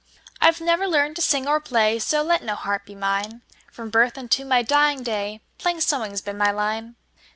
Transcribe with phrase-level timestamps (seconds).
[0.41, 3.91] I 've never learned to sing or play, So let no harp be mine; From
[3.91, 6.95] birth unto my dying day, Plain sewing 's been my line.